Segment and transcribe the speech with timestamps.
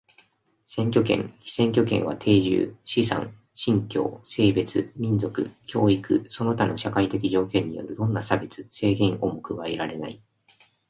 [0.65, 10.19] 選挙権、被選挙権は定住、資産、信教、性別、民族、教育その他の社会的条件によるどんな差別、制限をも加えられない。